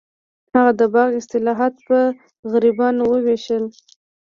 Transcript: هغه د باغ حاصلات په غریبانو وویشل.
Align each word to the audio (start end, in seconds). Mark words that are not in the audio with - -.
هغه 0.53 0.71
د 0.79 0.81
باغ 0.93 1.09
حاصلات 1.17 1.73
په 1.87 1.97
غریبانو 2.51 3.03
وویشل. 3.13 3.63